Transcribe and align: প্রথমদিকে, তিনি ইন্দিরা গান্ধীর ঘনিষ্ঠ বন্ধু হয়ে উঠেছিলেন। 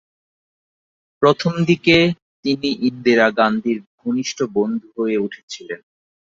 প্রথমদিকে, 1.21 1.97
তিনি 2.45 2.69
ইন্দিরা 2.81 3.27
গান্ধীর 3.31 3.79
ঘনিষ্ঠ 3.97 4.37
বন্ধু 4.53 4.87
হয়ে 4.97 5.17
উঠেছিলেন। 5.17 5.79